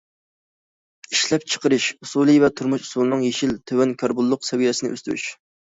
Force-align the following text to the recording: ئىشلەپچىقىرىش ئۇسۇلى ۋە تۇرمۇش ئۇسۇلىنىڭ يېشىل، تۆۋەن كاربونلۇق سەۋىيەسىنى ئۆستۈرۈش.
ئىشلەپچىقىرىش 1.15 1.85
ئۇسۇلى 2.05 2.37
ۋە 2.45 2.51
تۇرمۇش 2.61 2.83
ئۇسۇلىنىڭ 2.87 3.29
يېشىل، 3.29 3.55
تۆۋەن 3.73 3.95
كاربونلۇق 4.01 4.49
سەۋىيەسىنى 4.51 4.95
ئۆستۈرۈش. 4.97 5.29